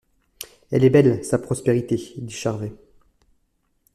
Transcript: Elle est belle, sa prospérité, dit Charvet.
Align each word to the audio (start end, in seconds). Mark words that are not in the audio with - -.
Elle 0.71 0.83
est 0.83 0.89
belle, 0.89 1.23
sa 1.23 1.37
prospérité, 1.37 2.13
dit 2.17 2.33
Charvet. 2.33 2.73